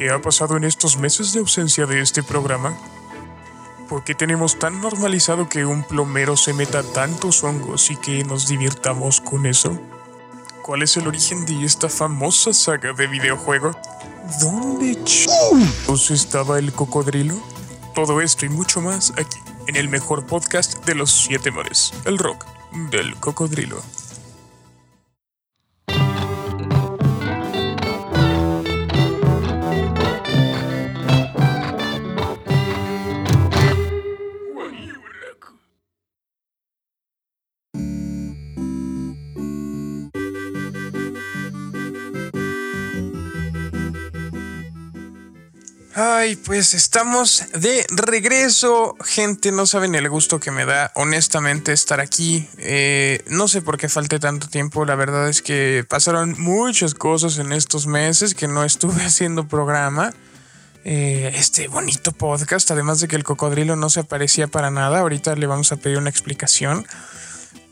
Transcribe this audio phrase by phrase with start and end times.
[0.00, 2.74] ¿Qué ha pasado en estos meses de ausencia de este programa?
[3.86, 8.48] ¿Por qué tenemos tan normalizado que un plomero se meta tantos hongos y que nos
[8.48, 9.78] divirtamos con eso?
[10.62, 13.76] ¿Cuál es el origen de esta famosa saga de videojuegos?
[14.40, 17.34] ¿Dónde chicos estaba el cocodrilo?
[17.94, 22.16] Todo esto y mucho más aquí, en el mejor podcast de los siete mares, el
[22.16, 22.46] rock
[22.90, 23.82] del cocodrilo.
[46.02, 48.96] Ay, pues estamos de regreso.
[49.04, 52.48] Gente, no saben el gusto que me da, honestamente, estar aquí.
[52.56, 54.86] Eh, no sé por qué falté tanto tiempo.
[54.86, 60.14] La verdad es que pasaron muchas cosas en estos meses que no estuve haciendo programa.
[60.86, 65.00] Eh, este bonito podcast, además de que el cocodrilo no se aparecía para nada.
[65.00, 66.86] Ahorita le vamos a pedir una explicación.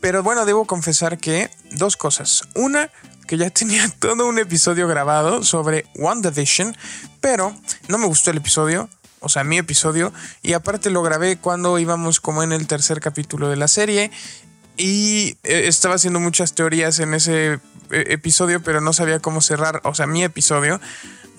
[0.01, 2.43] Pero bueno, debo confesar que dos cosas.
[2.53, 2.91] Una,
[3.29, 6.75] que ya tenía todo un episodio grabado sobre WandaVision,
[7.21, 7.55] pero
[7.87, 12.19] no me gustó el episodio, o sea, mi episodio, y aparte lo grabé cuando íbamos
[12.19, 14.09] como en el tercer capítulo de la serie
[14.77, 17.59] y eh, estaba haciendo muchas teorías en ese eh,
[17.91, 20.81] episodio, pero no sabía cómo cerrar, o sea, mi episodio.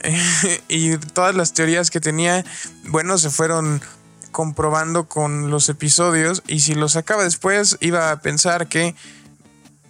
[0.69, 2.45] y todas las teorías que tenía,
[2.85, 3.83] bueno, se fueron
[4.31, 8.95] comprobando con los episodios y si los sacaba después iba a pensar que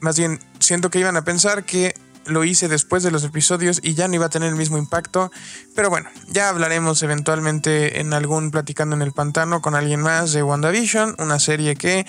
[0.01, 1.95] más bien, siento que iban a pensar que
[2.27, 5.31] lo hice después de los episodios y ya no iba a tener el mismo impacto.
[5.75, 10.43] Pero bueno, ya hablaremos eventualmente en algún Platicando en el Pantano con alguien más de
[10.43, 12.07] WandaVision, una serie que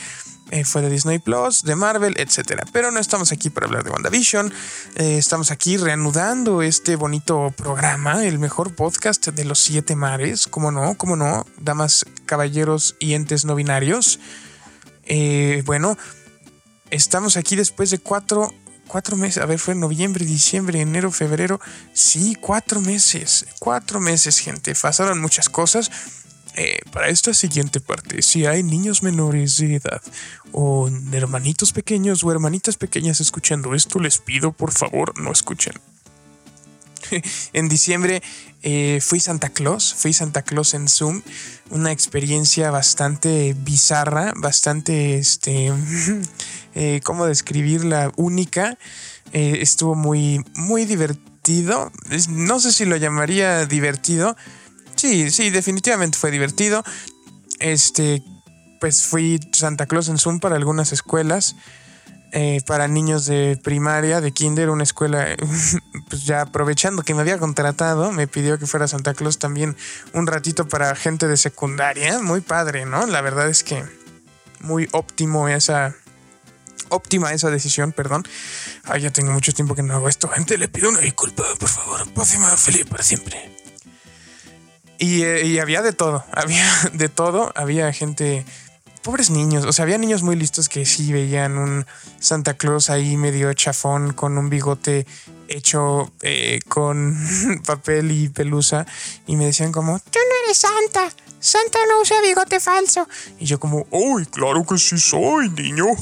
[0.51, 2.63] eh, fue de Disney Plus, de Marvel, etc.
[2.73, 4.53] Pero no estamos aquí para hablar de WandaVision.
[4.95, 10.47] Eh, estamos aquí reanudando este bonito programa, el mejor podcast de los siete mares.
[10.47, 10.95] ¿Cómo no?
[10.97, 11.45] ¿Cómo no?
[11.57, 14.19] Damas, caballeros y entes no binarios.
[15.05, 15.97] Eh, bueno
[16.91, 18.53] estamos aquí después de cuatro,
[18.87, 19.41] cuatro meses.
[19.41, 21.59] A ver, fue noviembre, diciembre, enero, febrero.
[21.93, 23.45] Sí, cuatro meses.
[23.59, 24.75] Cuatro meses, gente.
[24.75, 25.89] Pasaron muchas cosas.
[26.55, 30.01] Eh, para esta siguiente parte, si hay niños menores de edad
[30.51, 35.75] o hermanitos pequeños o hermanitas pequeñas escuchando esto, les pido por favor no escuchen.
[37.53, 38.21] en diciembre
[38.63, 41.21] eh, fui Santa Claus, fui Santa Claus en Zoom,
[41.69, 45.71] una experiencia bastante bizarra, bastante, este,
[46.75, 48.11] eh, ¿cómo describirla?
[48.15, 48.77] Única.
[49.33, 51.91] Eh, estuvo muy, muy divertido.
[52.29, 54.35] No sé si lo llamaría divertido.
[54.95, 56.83] Sí, sí, definitivamente fue divertido.
[57.59, 58.23] Este,
[58.79, 61.55] pues fui Santa Claus en Zoom para algunas escuelas.
[62.33, 65.35] Eh, para niños de primaria, de kinder, una escuela,
[66.09, 69.75] pues ya aprovechando que me había contratado, me pidió que fuera Santa Claus también
[70.13, 72.19] un ratito para gente de secundaria.
[72.19, 73.05] Muy padre, ¿no?
[73.05, 73.83] La verdad es que
[74.61, 75.93] muy óptimo esa,
[76.89, 78.23] óptima esa decisión, perdón.
[78.83, 80.27] Ay, ya tengo mucho tiempo que no hago esto.
[80.27, 82.11] Gente, le pido una disculpa, por favor.
[82.13, 83.51] Próxima feliz para siempre.
[84.97, 87.51] Y, eh, y, había de todo, había de todo.
[87.55, 88.45] Había gente
[89.01, 91.85] pobres niños, o sea, había niños muy listos que sí veían un
[92.19, 95.07] Santa Claus ahí medio chafón con un bigote
[95.47, 97.17] hecho eh, con
[97.65, 98.85] papel y pelusa
[99.27, 103.07] y me decían como, tú no eres Santa, Santa no usa bigote falso.
[103.39, 105.85] Y yo como, ¡ay, claro que sí soy, niño!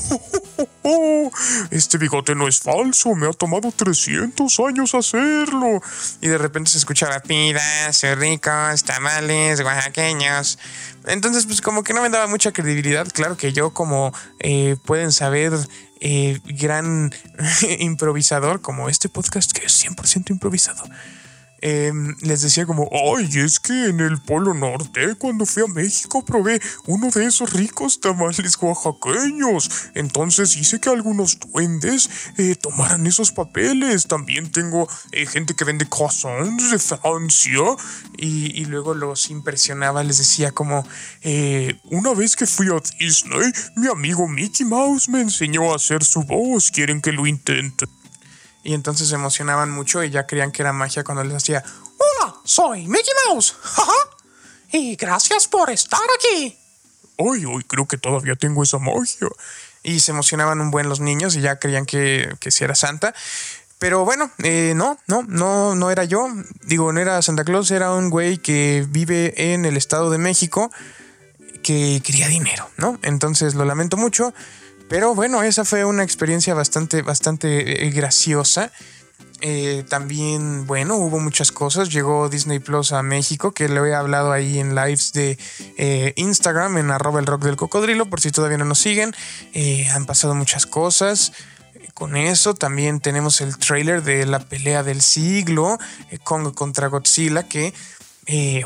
[1.71, 5.81] Este bigote no es falso, me ha tomado 300 años hacerlo.
[6.19, 10.59] Y de repente se escuchaba pidas, ricos, tamales, oaxaqueños.
[11.05, 13.07] Entonces, pues como que no me daba mucha credibilidad.
[13.13, 15.53] Claro que yo, como eh, pueden saber,
[16.01, 17.13] eh, gran
[17.79, 20.83] improvisador, como este podcast que es 100% improvisado
[21.61, 26.23] Em, les decía como, ay, es que en el Polo Norte, cuando fui a México,
[26.23, 29.69] probé uno de esos ricos tamales oaxaqueños.
[29.93, 34.07] Entonces hice que algunos duendes eh, tomaran esos papeles.
[34.07, 37.75] También tengo eh, gente que vende croissants de Francia.
[38.17, 40.85] Y, luego los impresionaba, les decía como,
[41.21, 46.03] eh, una vez que fui a Disney, mi amigo Mickey Mouse me enseñó a hacer
[46.03, 46.69] su voz.
[46.71, 47.85] ¿Quieren que lo intente?
[48.63, 51.63] Y entonces se emocionaban mucho y ya creían que era magia cuando les hacía,
[51.97, 53.55] hola, soy Mickey Mouse.
[54.71, 56.57] y gracias por estar aquí.
[57.17, 59.27] Ay, hoy creo que todavía tengo esa magia.
[59.81, 63.13] Y se emocionaban un buen los niños y ya creían que, que sí era Santa.
[63.79, 66.27] Pero bueno, eh, no, no, no, no era yo.
[66.63, 70.69] Digo, no era Santa Claus, era un güey que vive en el Estado de México
[71.63, 72.99] que quería dinero, ¿no?
[73.03, 74.33] Entonces lo lamento mucho.
[74.89, 78.71] Pero bueno, esa fue una experiencia bastante, bastante eh, graciosa.
[79.41, 81.93] Eh, también, bueno, hubo muchas cosas.
[81.93, 85.37] Llegó Disney Plus a México, que le he hablado ahí en lives de
[85.77, 89.13] eh, Instagram, en arroba el rock del cocodrilo, por si todavía no nos siguen.
[89.93, 91.33] Han pasado muchas cosas.
[91.93, 95.77] Con eso también tenemos el trailer de la pelea del siglo,
[96.23, 97.73] Kong contra Godzilla, que,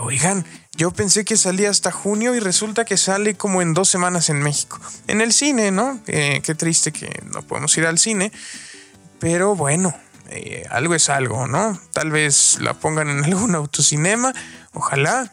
[0.01, 0.45] oigan,
[0.75, 4.41] yo pensé que salía hasta junio y resulta que sale como en dos semanas en
[4.41, 4.79] México.
[5.07, 5.99] En el cine, ¿no?
[6.05, 8.31] qué triste que no podemos ir al cine.
[9.19, 9.95] Pero bueno,
[10.29, 11.79] eh, algo es algo, ¿no?
[11.91, 14.33] Tal vez la pongan en algún autocinema,
[14.73, 15.31] ojalá,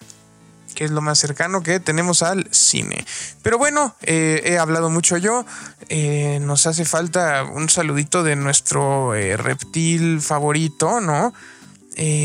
[0.74, 3.04] que es lo más cercano que tenemos al cine.
[3.42, 5.44] Pero bueno, eh, he hablado mucho yo,
[5.88, 11.32] eh, nos hace falta un saludito de nuestro reptil favorito, ¿no?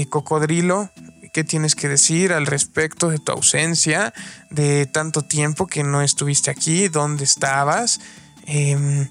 [0.10, 0.90] cocodrilo.
[1.36, 4.14] ¿Qué tienes que decir al respecto de tu ausencia,
[4.52, 6.88] de tanto tiempo que no estuviste aquí?
[6.88, 8.00] ¿Dónde estabas?
[8.46, 9.10] Em,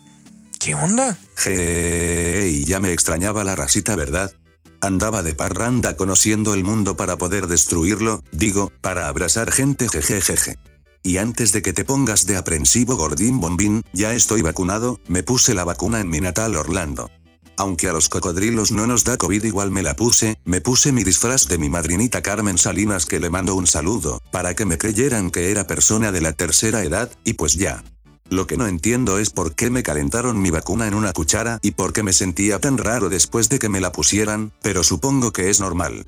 [0.58, 1.18] ¿Qué onda?
[1.46, 4.32] y ya me extrañaba la rasita, ¿verdad?
[4.80, 10.56] Andaba de parranda conociendo el mundo para poder destruirlo, digo, para abrazar gente jejejeje.
[11.02, 15.52] Y antes de que te pongas de aprensivo gordín bombín, ya estoy vacunado, me puse
[15.52, 17.10] la vacuna en mi natal Orlando.
[17.56, 21.04] Aunque a los cocodrilos no nos da COVID igual me la puse, me puse mi
[21.04, 25.30] disfraz de mi madrinita Carmen Salinas que le mando un saludo, para que me creyeran
[25.30, 27.84] que era persona de la tercera edad, y pues ya.
[28.30, 31.72] Lo que no entiendo es por qué me calentaron mi vacuna en una cuchara y
[31.72, 35.50] por qué me sentía tan raro después de que me la pusieran, pero supongo que
[35.50, 36.06] es normal.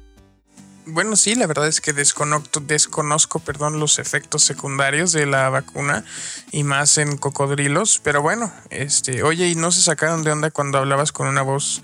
[0.88, 6.04] Bueno, sí, la verdad es que desconozco, desconozco perdón, los efectos secundarios de la vacuna
[6.52, 10.78] y más en cocodrilos, pero bueno, este, oye, ¿y no se sacaron de onda cuando
[10.78, 11.82] hablabas con una voz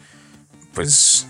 [0.72, 1.26] pues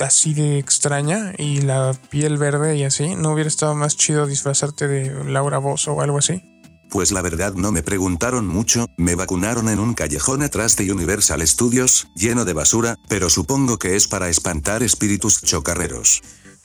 [0.00, 3.14] así de extraña y la piel verde y así?
[3.16, 6.44] ¿No hubiera estado más chido disfrazarte de Laura Voz o algo así?
[6.90, 11.46] Pues la verdad no me preguntaron mucho, me vacunaron en un callejón atrás de Universal
[11.48, 16.20] Studios, lleno de basura, pero supongo que es para espantar espíritus chocarreros.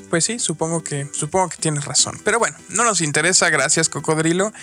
[0.09, 2.19] Pues sí, supongo que, supongo que tienes razón.
[2.23, 4.53] Pero bueno, no nos interesa, gracias Cocodrilo.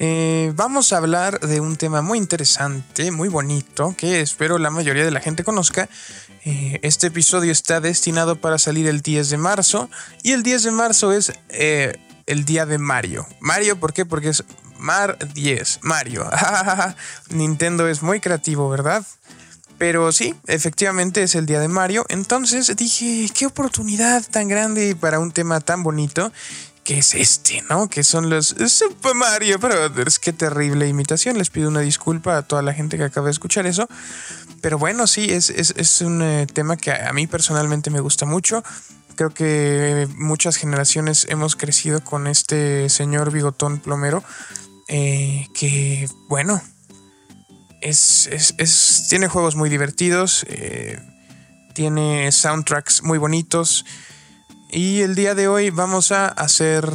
[0.00, 5.04] Eh, vamos a hablar de un tema muy interesante, muy bonito, que espero la mayoría
[5.04, 5.88] de la gente conozca.
[6.44, 9.90] Eh, este episodio está destinado para salir el 10 de marzo
[10.22, 11.96] y el 10 de marzo es eh,
[12.26, 13.26] el día de Mario.
[13.40, 14.04] Mario, ¿por qué?
[14.04, 14.44] Porque es
[14.78, 16.30] Mar 10, Mario.
[17.30, 19.04] Nintendo es muy creativo, ¿verdad?
[19.78, 22.04] Pero sí, efectivamente es el día de Mario.
[22.08, 26.32] Entonces dije, qué oportunidad tan grande para un tema tan bonito
[26.82, 27.88] que es este, ¿no?
[27.88, 30.18] Que son los Super Mario Brothers.
[30.18, 31.36] Qué terrible imitación.
[31.36, 33.86] Les pido una disculpa a toda la gente que acaba de escuchar eso.
[34.62, 38.64] Pero bueno, sí, es, es, un eh, tema que a mí personalmente me gusta mucho.
[39.16, 44.24] Creo que muchas generaciones hemos crecido con este señor bigotón plomero
[44.88, 46.62] eh, que, bueno,
[47.80, 51.00] es, tiene juegos muy divertidos, eh,
[51.74, 53.84] tiene soundtracks muy bonitos.
[54.70, 56.92] Y el día de hoy vamos a hacer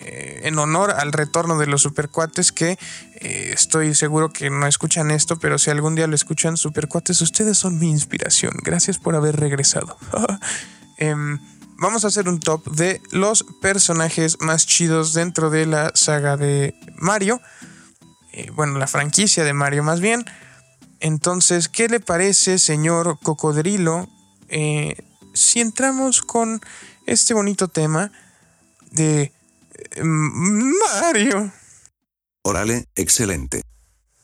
[0.00, 2.78] eh, en honor al retorno de los supercuates que
[3.20, 7.78] estoy seguro que no escuchan esto, pero si algún día lo escuchan, supercuates, ustedes son
[7.78, 8.52] mi inspiración.
[8.62, 9.96] Gracias por haber regresado.
[11.02, 11.38] Em,
[11.80, 16.74] vamos a hacer un top de los personajes más chidos dentro de la saga de
[16.96, 17.40] Mario.
[18.32, 20.24] Eh, bueno, la franquicia de Mario más bien.
[21.00, 24.08] Entonces, ¿qué le parece, señor Cocodrilo,
[24.48, 24.96] eh,
[25.32, 26.60] si entramos con
[27.06, 28.12] este bonito tema
[28.90, 29.32] de
[29.74, 31.52] eh, Mario?
[32.42, 33.62] Órale, excelente.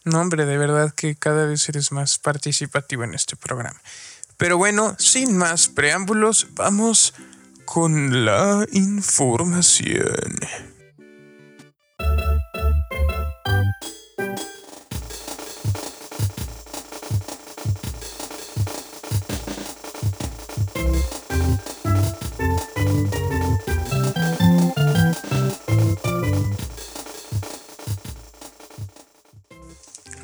[0.04, 3.80] No, hombre, de verdad que cada vez eres más participativo en este programa.
[4.36, 7.14] Pero bueno, sin más preámbulos, vamos
[7.64, 10.36] con la información.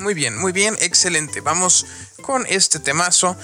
[0.02, 1.40] Muy bien, muy bien, excelente.
[1.40, 1.86] Vamos
[2.22, 3.36] con este temazo.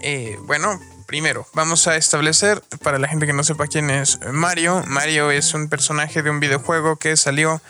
[0.00, 4.82] Eh, bueno, primero, vamos a establecer, para la gente que no sepa quién es Mario,
[4.86, 7.60] Mario es un personaje de un videojuego que salió,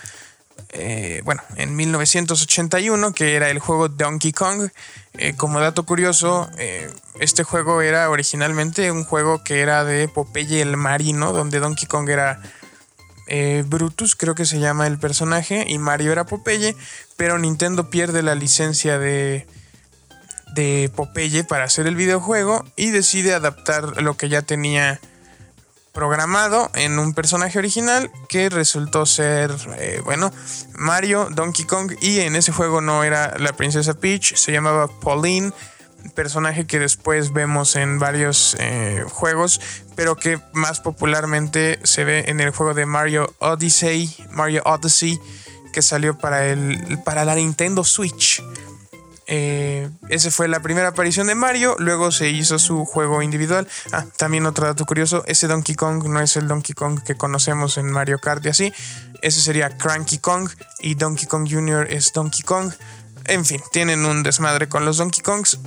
[0.71, 4.69] eh, bueno, en 1981, que era el juego Donkey Kong.
[5.15, 10.63] Eh, como dato curioso, eh, este juego era originalmente un juego que era de Popeye
[10.63, 12.41] el Marino, donde Donkey Kong era...
[13.67, 16.77] Brutus, creo que se llama el personaje, y Mario era Popeye,
[17.17, 19.47] pero Nintendo pierde la licencia de,
[20.55, 25.01] de Popeye para hacer el videojuego y decide adaptar lo que ya tenía
[25.93, 30.31] programado en un personaje original que resultó ser, eh, bueno,
[30.75, 35.53] Mario, Donkey Kong y en ese juego no era la princesa Peach, se llamaba Pauline,
[36.15, 39.61] personaje que después vemos en varios eh, juegos,
[39.97, 45.19] pero que más popularmente se ve en el juego de Mario Odyssey, Mario Odyssey,
[45.73, 48.43] que salió para, el, para la Nintendo Switch.
[49.31, 53.69] Eh, esa fue la primera aparición de Mario, luego se hizo su juego individual.
[53.93, 57.77] Ah, también otro dato curioso, ese Donkey Kong no es el Donkey Kong que conocemos
[57.77, 58.73] en Mario Kart y así.
[59.21, 60.49] Ese sería Cranky Kong
[60.81, 61.89] y Donkey Kong Jr.
[61.91, 62.73] es Donkey Kong.
[63.27, 65.59] En fin, tienen un desmadre con los Donkey Kongs,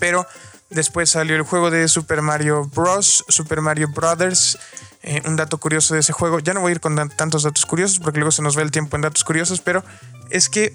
[0.00, 0.26] pero
[0.70, 4.58] después salió el juego de Super Mario Bros., Super Mario Brothers.
[5.02, 7.64] Eh, un dato curioso de ese juego, ya no voy a ir con tantos datos
[7.64, 9.82] curiosos porque luego se nos ve el tiempo en datos curiosos, pero
[10.28, 10.74] es que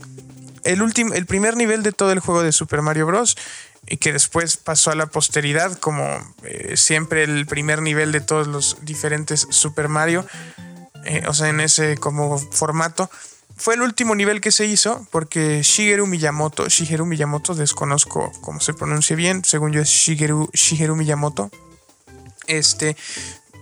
[0.63, 3.37] el, último, el primer nivel de todo el juego de Super Mario Bros.
[3.87, 6.03] y que después pasó a la posteridad como
[6.43, 10.25] eh, siempre el primer nivel de todos los diferentes Super Mario,
[11.05, 13.11] eh, o sea, en ese como formato.
[13.57, 18.73] Fue el último nivel que se hizo porque Shigeru Miyamoto, Shigeru Miyamoto, desconozco cómo se
[18.73, 21.49] pronuncia bien, según yo es Shigeru, Shigeru Miyamoto,
[22.47, 22.95] este,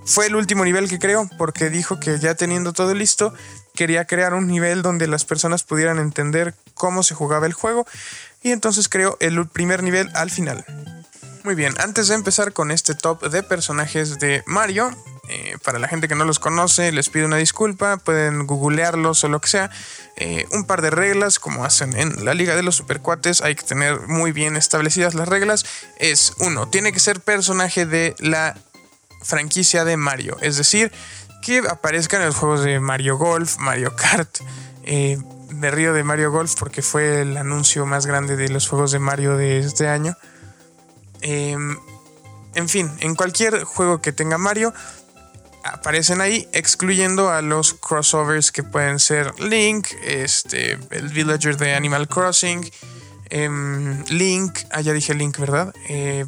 [0.06, 3.34] fue el último nivel que creó porque dijo que ya teniendo todo listo,
[3.74, 7.86] quería crear un nivel donde las personas pudieran entender cómo se jugaba el juego
[8.42, 10.66] y entonces creó el primer nivel al final.
[11.44, 14.90] Muy bien, antes de empezar con este top de personajes de Mario,
[15.28, 19.28] eh, para la gente que no los conoce, les pido una disculpa, pueden googlearlos o
[19.28, 19.70] lo que sea.
[20.16, 23.64] Eh, un par de reglas, como hacen en la Liga de los Supercuates, hay que
[23.64, 25.66] tener muy bien establecidas las reglas.
[25.98, 28.58] Es uno, tiene que ser personaje de la
[29.22, 30.94] franquicia de Mario, es decir,
[31.42, 34.38] que aparezca en los juegos de Mario Golf, Mario Kart.
[34.84, 35.18] Eh,
[35.50, 39.00] me río de Mario Golf porque fue el anuncio más grande de los juegos de
[39.00, 40.16] Mario de este año.
[41.24, 41.78] Em,
[42.54, 44.74] en fin, en cualquier juego que tenga Mario,
[45.64, 52.08] aparecen ahí, excluyendo a los crossovers que pueden ser Link, este, el villager de Animal
[52.08, 52.70] Crossing,
[53.30, 55.74] em, Link, ah, dije Link, ¿verdad?
[55.88, 56.26] Eh,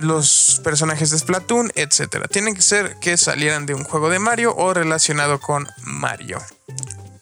[0.00, 2.28] los personajes de Splatoon, etc.
[2.30, 6.38] Tienen que ser que salieran de un juego de Mario o relacionado con Mario.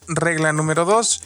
[0.09, 1.23] Regla número 2.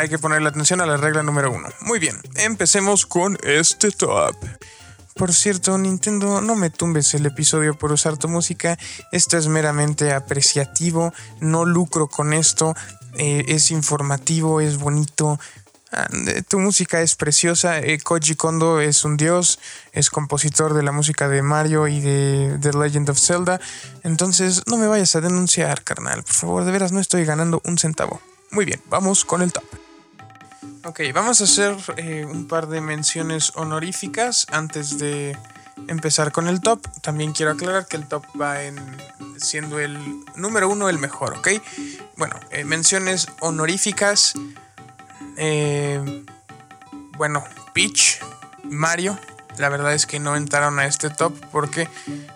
[0.00, 1.68] Hay que ponerle atención a la regla número 1.
[1.82, 4.34] Muy bien, empecemos con este top.
[5.14, 8.78] Por cierto, Nintendo, no me tumbes el episodio por usar tu música.
[9.12, 11.12] Esto es meramente apreciativo.
[11.40, 12.74] No lucro con esto.
[13.18, 15.38] Eh, es informativo, es bonito.
[15.92, 16.08] Ah,
[16.48, 17.80] tu música es preciosa.
[17.80, 19.58] Eh, Koji Kondo es un dios,
[19.92, 23.60] es compositor de la música de Mario y de The Legend of Zelda.
[24.02, 26.22] Entonces, no me vayas a denunciar, carnal.
[26.22, 28.22] Por favor, de veras no estoy ganando un centavo.
[28.50, 29.89] Muy bien, vamos con el top.
[30.84, 35.36] Ok, vamos a hacer eh, un par de menciones honoríficas antes de
[35.88, 36.86] empezar con el top.
[37.00, 38.76] También quiero aclarar que el top va en
[39.36, 39.98] siendo el
[40.36, 41.48] número uno el mejor, ¿ok?
[42.16, 44.34] Bueno, eh, menciones honoríficas.
[45.36, 46.24] Eh,
[47.16, 48.20] bueno, Peach,
[48.64, 49.18] Mario.
[49.56, 51.88] La verdad es que no entraron a este top porque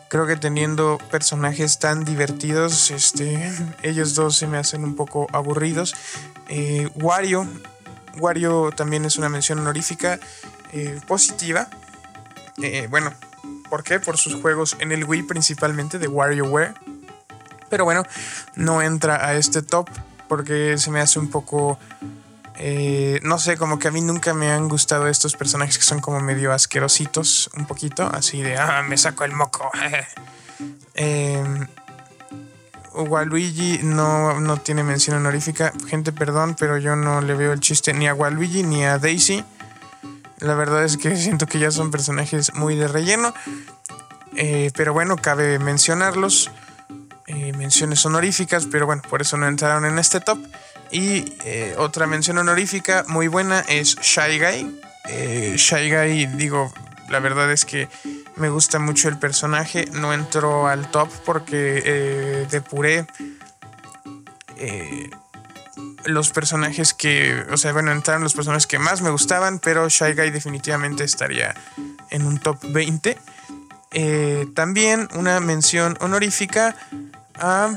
[0.09, 3.52] creo que teniendo personajes tan divertidos, este,
[3.83, 5.95] ellos dos se me hacen un poco aburridos.
[6.95, 7.49] Wario
[8.18, 10.18] Wario también es una mención honorífica
[10.73, 11.68] eh, positiva.
[12.62, 13.12] Eh, bueno,
[13.71, 14.00] ¿por qué?
[14.00, 16.75] Por sus juegos en el Wii principalmente de WarioWare.
[17.68, 18.04] Pero bueno,
[18.56, 19.88] no entra a este top
[20.28, 21.78] porque se me hace un poco...
[22.56, 26.00] Eh, no sé, como que a mí nunca me han gustado estos personajes que son
[26.00, 29.68] como medio asquerositos, un poquito, así de, ah, me saco el moco.
[30.94, 31.66] eh,
[33.03, 35.73] Waluigi no, no tiene mención honorífica.
[35.89, 39.45] Gente, perdón, pero yo no le veo el chiste ni a Waluigi ni a Daisy.
[40.39, 43.35] La verdad es que siento que ya son personajes muy de relleno.
[44.37, 46.51] Eh, pero bueno, cabe mencionarlos.
[47.27, 50.39] Eh, menciones honoríficas, pero bueno, por eso no entraron en este top.
[50.91, 54.81] Y eh, otra mención honorífica muy buena es Shy Guy.
[55.57, 56.73] Shy Guy, digo,
[57.09, 57.89] la verdad es que
[58.37, 59.87] me gusta mucho el personaje.
[59.93, 63.07] No entró al top porque eh, depuré
[64.57, 65.11] eh,
[66.05, 67.45] los personajes que.
[67.50, 71.55] O sea, bueno, entraron los personajes que más me gustaban, pero Shy Guy definitivamente estaría
[72.11, 73.19] en un top 20.
[73.93, 76.75] Eh, también una mención honorífica
[77.37, 77.76] a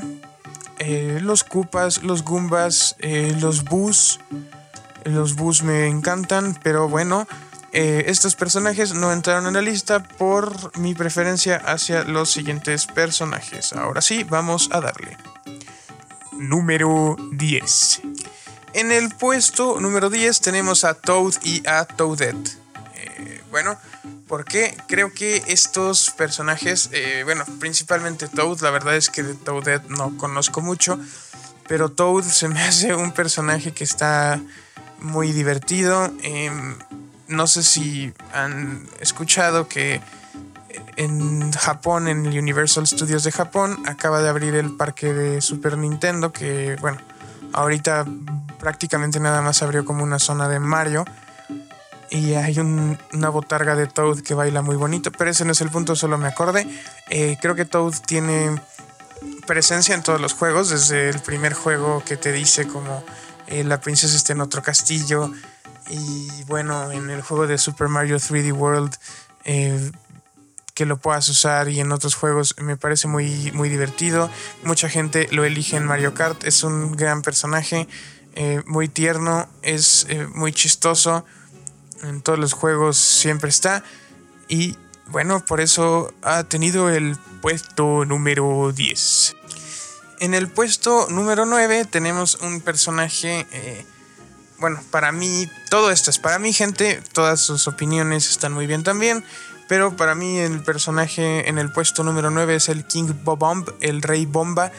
[1.20, 2.96] los Koopas, los Goombas,
[3.40, 4.20] los Boos.
[5.04, 7.26] Los Boos me encantan, pero bueno.
[7.72, 13.72] Eh, estos personajes no entraron en la lista por mi preferencia hacia los siguientes personajes.
[13.74, 15.16] Ahora sí, vamos a darle.
[16.32, 18.00] Número 10.
[18.72, 22.56] En el puesto número 10 tenemos a Toad y a Toadette.
[22.94, 23.78] Eh, bueno,
[24.26, 24.76] ¿por qué?
[24.86, 30.16] Creo que estos personajes, eh, bueno, principalmente Toad, la verdad es que de Toadette no
[30.16, 30.98] conozco mucho,
[31.66, 34.40] pero Toad se me hace un personaje que está
[35.00, 36.12] muy divertido.
[36.22, 36.76] Em,
[37.28, 40.00] no sé si han escuchado que
[40.96, 45.78] en Japón, en el Universal Studios de Japón, acaba de abrir el parque de Super
[45.78, 46.98] Nintendo, que bueno,
[47.52, 48.04] ahorita
[48.58, 51.04] prácticamente nada más abrió como una zona de Mario.
[52.10, 55.68] Y hay una botarga de Toad que baila muy bonito, pero ese no es el
[55.68, 56.66] punto, solo me acordé.
[57.10, 58.58] Eh, creo que Toad tiene
[59.46, 63.04] presencia en todos los juegos, desde el primer juego que te dice como
[63.46, 65.32] eh, la princesa está en otro castillo.
[65.90, 68.94] Y bueno, en el juego de Super Mario 3D World,
[69.44, 69.90] eh,
[70.74, 74.30] que lo puedas usar y en otros juegos me parece muy, muy divertido.
[74.62, 77.88] Mucha gente lo elige en Mario Kart, es un gran personaje,
[78.34, 81.24] eh, muy tierno, es muy chistoso.
[82.02, 83.82] En todos los juegos siempre está.
[84.48, 84.76] Y
[85.08, 89.36] bueno, por eso ha tenido el puesto número 10.
[90.20, 93.86] En el puesto número 9 tenemos un personaje, eh,
[94.58, 98.82] bueno, para mí, todo esto es para mí, gente, todas sus opiniones están muy bien
[98.82, 99.24] también,
[99.68, 104.02] pero para mí el personaje en el puesto número 9 es el King Bobomb, el
[104.02, 104.72] Rey Bomba.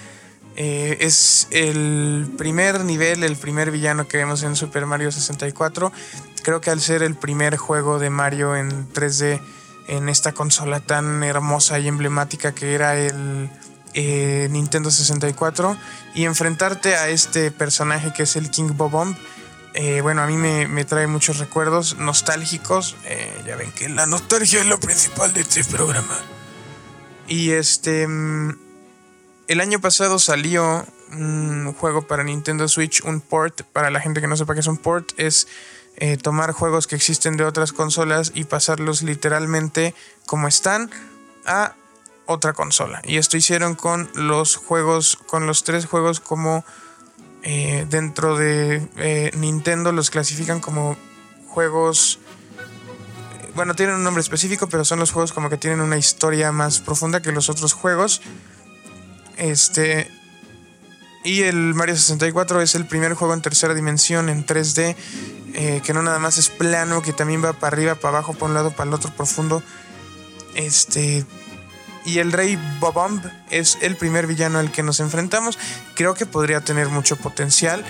[0.56, 5.92] Eh, es el primer nivel, el primer villano que vemos en Super Mario 64.
[6.44, 9.40] Creo que al ser el primer juego de Mario en 3D
[9.88, 13.50] en esta consola tan hermosa y emblemática que era el
[13.94, 15.78] eh, Nintendo 64
[16.14, 19.16] y enfrentarte a este personaje que es el King Bobomb.
[19.74, 22.96] Eh, bueno, a mí me, trae muchos recuerdos nostálgicos.
[23.06, 26.18] Eh, ya ven que la nostalgia es lo principal de este programa.
[27.28, 28.08] Y este.
[28.08, 28.58] Mm,
[29.48, 33.64] el año pasado salió un juego para Nintendo Switch, un port.
[33.74, 35.48] Para la gente que no sepa qué es un port, es
[36.22, 39.94] tomar juegos que existen de otras consolas y pasarlos literalmente
[40.26, 40.90] como están
[41.46, 41.74] a
[42.30, 43.02] otra consola.
[43.04, 46.64] Y esto hicieron con los juegos, con los tres juegos como
[47.44, 50.98] eh, dentro de eh, Nintendo los clasifican como
[51.48, 52.20] juegos...
[53.42, 56.52] Eh, bueno, tienen un nombre específico, pero son los juegos como que tienen una historia
[56.52, 58.22] más profunda que los otros juegos.
[59.38, 60.12] Este...
[61.24, 64.96] Y el Mario 64 es el primer juego en tercera dimensión, en 3D,
[65.84, 68.54] que no nada más es plano, que también va para arriba, para abajo, para un
[68.54, 69.62] lado, para el otro, profundo.
[70.56, 71.26] Este,
[72.10, 75.60] y el rey Bobomb es el primer villano al que nos enfrentamos.
[75.96, 77.86] Creo que podría tener mucho potencial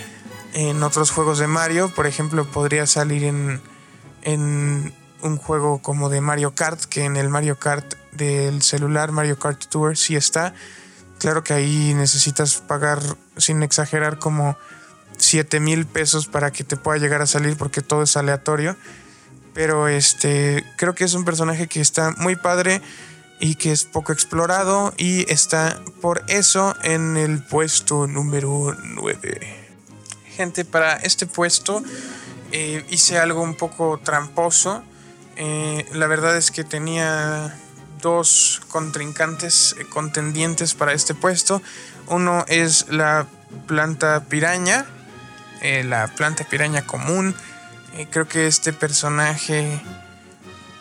[0.54, 1.94] en otros juegos de Mario.
[1.96, 3.62] Por ejemplo, podría salir en,
[4.24, 9.40] en un juego como de Mario Kart, que en el Mario Kart del celular, Mario
[9.40, 10.54] Kart Tour, sí está.
[11.18, 13.00] Claro que ahí necesitas pagar,
[13.38, 14.58] sin exagerar, como
[15.18, 18.76] 7 mil pesos para que te pueda llegar a salir porque todo es aleatorio.
[19.54, 22.82] Pero este, creo que es un personaje que está muy padre
[23.40, 29.70] y que es poco explorado y está por eso en el puesto número 9.
[30.36, 31.84] Gente, para este puesto
[32.52, 34.84] eh, hice algo un poco tramposo.
[35.38, 37.56] Eh, la verdad es que tenía
[38.02, 41.62] dos contrincantes eh, contendientes para este puesto.
[42.08, 43.28] Uno es la
[43.68, 44.86] planta piraña,
[45.62, 47.36] la planta piraña común.
[48.12, 49.82] creo que este personaje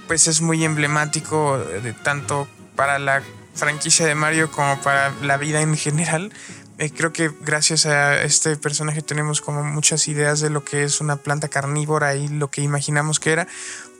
[0.09, 3.23] pues es muy emblemático de tanto para la
[3.55, 6.33] franquicia de Mario como para la vida en general.
[6.79, 11.01] Eh, creo que gracias a este personaje tenemos como muchas ideas de lo que es
[11.01, 13.49] una planta carnívora y lo que imaginamos que era.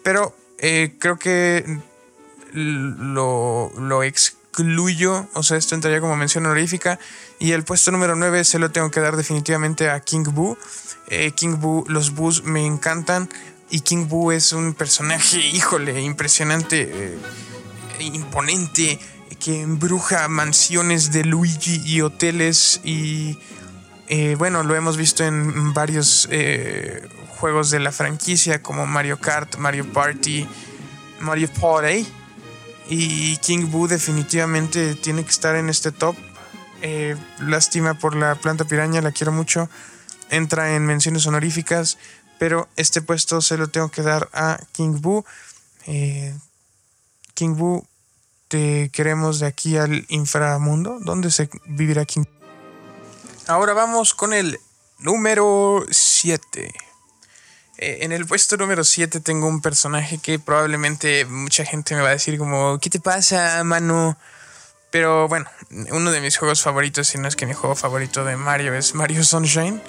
[0.05, 1.81] Pero eh, creo que
[2.53, 5.27] lo, lo, excluyo.
[5.35, 7.01] O sea, esto entraría como mención honorífica.
[7.41, 10.57] Y el puesto número 9 se lo tengo que dar definitivamente a King Boo.
[11.09, 13.29] Eh, King Boo, los Boos me encantan.
[13.71, 17.19] Y King Boo es un personaje, híjole, impresionante, eh,
[18.01, 18.99] imponente,
[19.39, 22.81] que embruja mansiones de Luigi y hoteles.
[22.83, 23.39] Y
[24.09, 27.07] eh, bueno, lo hemos visto en varios eh,
[27.39, 30.47] juegos de la franquicia, como Mario Kart, Mario Party,
[31.21, 32.07] Mario Party.
[32.89, 36.17] Y King Boo definitivamente tiene que estar en este top.
[37.41, 39.69] lástima por la planta piraña, la quiero mucho.
[40.31, 41.99] Entra en menciones honoríficas
[42.39, 45.25] pero este puesto se lo tengo que dar a King Boo.
[45.87, 46.35] Eh,
[47.35, 47.87] King Boo,
[48.49, 50.99] te queremos de aquí al inframundo.
[51.01, 52.25] ¿Dónde se vivirá King?
[53.47, 54.59] Ahora vamos con el
[54.99, 56.73] número 7.
[57.81, 62.09] Eh, en el puesto número 7 tengo un personaje que probablemente mucha gente me va
[62.09, 64.19] a decir como, ¿qué te pasa, mano?
[64.91, 65.47] Pero bueno,
[65.91, 68.95] uno de mis juegos favoritos, si no es que mi juego favorito de Mario es
[68.95, 69.81] Mario Sunshine.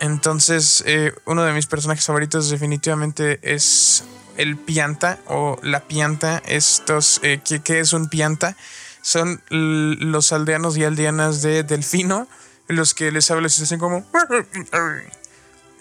[0.00, 4.04] Entonces, eh, uno de mis personajes favoritos definitivamente es
[4.36, 6.42] el pianta o la pianta.
[6.46, 8.56] Estos, eh, ¿qué, es un pianta?
[9.02, 12.26] Son los aldeanos y aldeanas de Delfino,
[12.68, 14.04] los que les hablas y dicen como...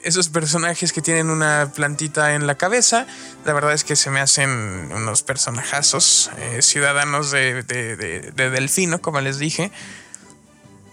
[0.05, 3.07] esos personajes que tienen una plantita en la cabeza,
[3.43, 9.19] la verdad es que se me hacen unos personajazos, eh, ciudadanos de, de, Delfino, como
[9.19, 9.71] les dije.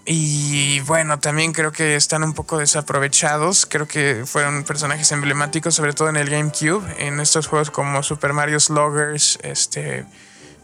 [0.05, 3.67] Y bueno, también creo que están un poco desaprovechados.
[3.67, 8.33] Creo que fueron personajes emblemáticos, sobre todo en el GameCube, en estos juegos como Super
[8.33, 10.05] Mario Sluggers, este,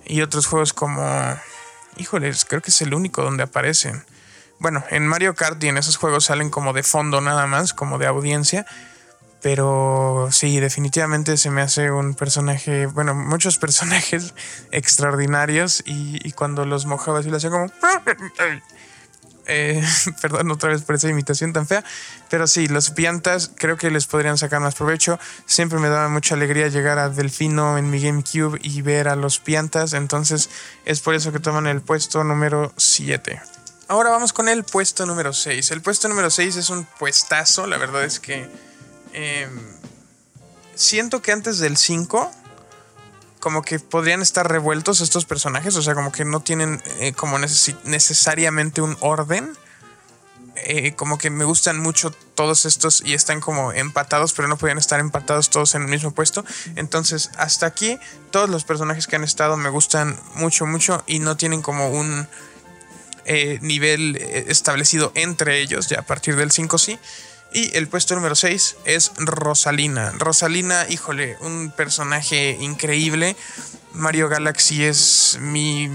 [0.04, 1.06] y otros juegos como.
[1.96, 4.04] Híjoles, creo que es el único donde aparecen.
[4.60, 7.98] Bueno, en Mario Kart y en esos juegos salen como de fondo nada más, como
[7.98, 8.66] de audiencia.
[9.40, 14.34] Pero sí, definitivamente se me hace un personaje, bueno, muchos personajes
[14.72, 17.70] extraordinarios y, cuando los mojaba así lo hacía como...
[19.48, 19.82] Eh,
[20.20, 21.82] perdón otra vez por esa imitación tan fea,
[22.28, 25.18] pero sí, los piantas creo que les podrían sacar más provecho.
[25.46, 29.38] Siempre me daba mucha alegría llegar a Delfino en mi GameCube y ver a los
[29.38, 30.50] piantas, entonces
[30.84, 33.40] es por eso que toman el puesto número 7.
[33.88, 35.70] Ahora vamos con el puesto número 6.
[35.70, 38.46] El puesto número 6 es un puestazo, la verdad es que
[39.14, 39.60] em,
[40.74, 42.30] siento que antes del 5
[43.38, 47.38] como que podrían estar revueltos estos personajes, o sea, como que no tienen eh, como
[47.38, 49.56] necesariamente un orden.
[50.60, 54.76] Eh, como que me gustan mucho todos estos y están como empatados, pero no podían
[54.76, 56.44] estar empatados todos en el mismo puesto.
[56.74, 57.96] Entonces, hasta aquí,
[58.32, 62.26] todos los personajes que han estado me gustan mucho, mucho y no tienen como un
[63.24, 66.98] eh, nivel establecido entre ellos, ya a partir del 5 sí.
[67.52, 70.12] Y el puesto número 6 es Rosalina.
[70.18, 73.36] Rosalina, híjole, un personaje increíble.
[73.94, 75.90] Mario Galaxy es mi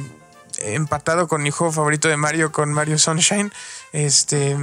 [0.58, 3.52] empatado con mi juego favorito de Mario, con Mario Sunshine.
[3.92, 4.58] Este,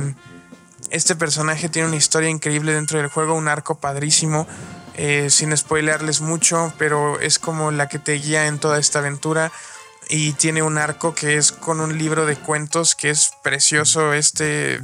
[0.90, 4.46] este personaje tiene una historia increíble dentro del juego, un arco padrísimo.
[4.94, 9.50] Eh, sin spoilearles mucho, pero es como la que te guía en toda esta aventura
[10.10, 14.80] y tiene un arco que es con un libro de cuentos que es precioso este,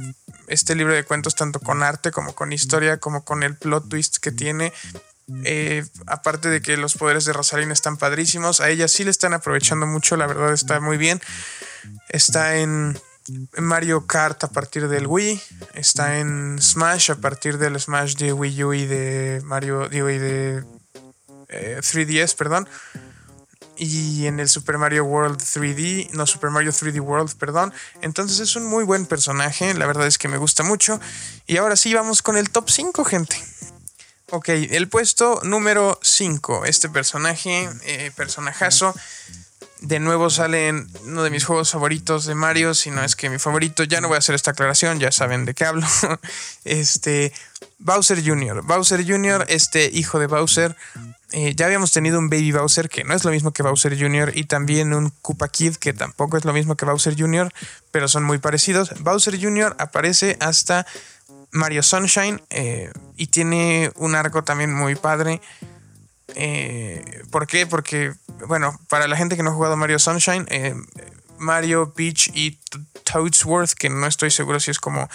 [0.47, 4.17] este libro de cuentos tanto con arte como con historia como con el plot twist
[4.17, 4.71] que tiene.
[5.43, 9.33] Eh, aparte de que los poderes de Rosalina están padrísimos a ella sí le están
[9.33, 11.21] aprovechando mucho la verdad está muy bien.
[12.07, 12.97] Está en
[13.57, 15.41] Mario Kart a partir del Wii
[15.73, 20.63] está en Smash a partir del Smash de Wii U y de Mario y de
[21.49, 22.69] 3DS eh, perdón
[23.77, 27.73] y en el Super Mario World 3D, no Super Mario 3D World, perdón.
[28.01, 30.99] Entonces es un muy buen personaje, la verdad es que me gusta mucho.
[31.45, 33.37] Y ahora sí vamos con el top 5, gente.
[34.29, 38.93] Ok, el puesto número 5, este personaje, eh, personajazo.
[39.87, 43.29] De nuevo sale en uno de mis juegos favoritos de Mario, si no es que
[43.29, 45.87] mi favorito, ya no voy a hacer esta aclaración, ya saben de qué hablo.
[46.65, 47.31] Este,
[47.79, 48.63] Bowser Jr.
[48.63, 50.75] Bowser Jr., este hijo de Bowser,
[51.31, 54.33] eh, ya habíamos tenido un Baby Bowser que no es lo mismo que Bowser Jr.
[54.35, 57.53] y también un Koopa Kid que tampoco es lo mismo que Bowser Jr.,
[57.89, 58.91] pero son muy parecidos.
[58.99, 59.73] Bowser Jr.
[59.79, 60.85] aparece hasta
[61.51, 65.39] Mario Sunshine eh, y tiene un arco también muy padre.
[66.35, 67.65] Eh, ¿Por qué?
[67.65, 68.13] Porque,
[68.47, 70.47] bueno, para la gente que no ha jugado Mario Sunshine,
[71.37, 72.59] Mario, Peach y
[73.03, 75.09] Toadsworth, que no estoy seguro si es como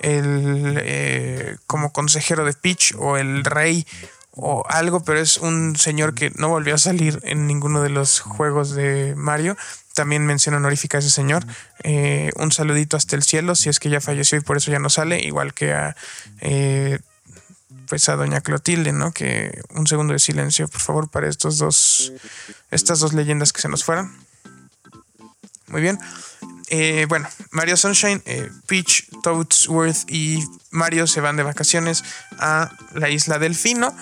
[0.00, 3.86] el como consejero de Peach o el rey
[4.40, 8.20] o algo, pero es un señor que no volvió a salir en ninguno de los
[8.20, 9.56] juegos de Mario.
[9.94, 11.44] También menciona honorífica a ese señor.
[11.82, 14.78] Eh, un saludito hasta el cielo, si es que ya falleció y por eso ya
[14.78, 15.96] no sale, igual que a
[16.40, 17.00] eh,
[17.88, 19.12] pues a doña Clotilde, ¿no?
[19.12, 22.12] Que un segundo de silencio, por favor, para estos dos,
[22.70, 24.16] estas dos leyendas que se nos fueran.
[25.68, 25.98] Muy bien.
[26.70, 32.04] Eh, bueno, Mario Sunshine, eh, Peach, Toadsworth y Mario se van de vacaciones
[32.38, 33.94] a la isla Delfino,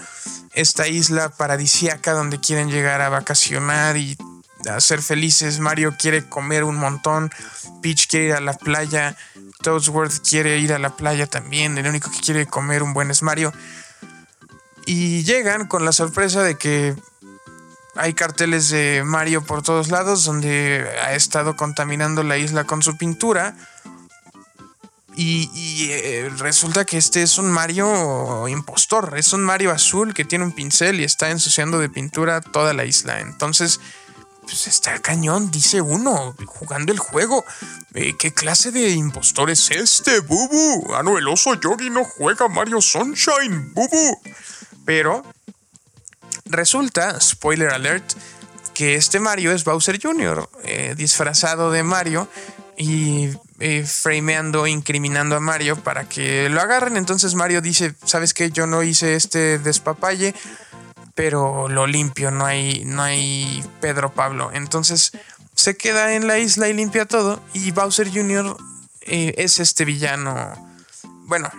[0.52, 4.16] esta isla paradisíaca donde quieren llegar a vacacionar y
[4.68, 5.60] a ser felices.
[5.60, 7.30] Mario quiere comer un montón,
[7.82, 9.16] Peach quiere ir a la playa,
[9.62, 13.22] Toadsworth quiere ir a la playa también, el único que quiere comer un buen es
[13.22, 13.52] Mario.
[14.86, 16.94] Y llegan con la sorpresa de que
[17.96, 22.96] hay carteles de Mario por todos lados donde ha estado contaminando la isla con su
[22.96, 23.56] pintura.
[25.18, 30.44] Y, eh, resulta que este es un Mario impostor, es un Mario azul que tiene
[30.44, 33.20] un pincel y está ensuciando de pintura toda la isla.
[33.20, 33.80] Entonces,
[34.46, 37.44] pues está cañón, dice uno, jugando el juego.
[37.94, 40.94] Eh, ¿Qué clase de impostor es este, Bubu?
[40.94, 44.20] Ah, no, el oso Yogi no juega Mario Sunshine, Bubu.
[44.84, 45.22] Pero
[46.48, 48.04] Resulta, spoiler alert,
[48.72, 52.28] que este Mario es Bowser Jr., eh, disfrazado de Mario
[52.76, 56.96] y eh, frameando, incriminando a Mario para que lo agarren.
[56.96, 58.50] Entonces Mario dice, ¿sabes qué?
[58.50, 60.34] Yo no hice este despapalle,
[61.16, 64.50] pero lo limpio, no hay, no hay Pedro Pablo.
[64.52, 65.10] Entonces
[65.56, 68.56] se queda en la isla y limpia todo y Bowser Jr.
[69.00, 70.54] Eh, es este villano
[71.26, 71.50] bueno,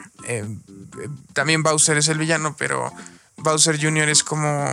[1.34, 2.92] también Bowser es el villano, pero
[3.38, 4.10] Bowser Jr.
[4.10, 4.66] es como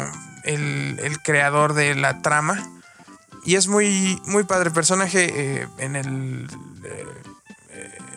[0.44, 2.64] el, el creador de la trama.
[3.44, 5.62] Y es muy, muy padre personaje.
[5.62, 6.48] Eh, en el.